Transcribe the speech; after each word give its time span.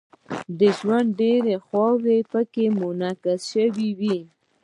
د 0.59 0.61
ژوند 0.77 1.07
ډیرې 1.19 1.55
خواوې 1.65 2.17
پکې 2.31 2.65
منعکس 2.79 3.41
شوې 3.51 3.89
وي. 3.99 4.19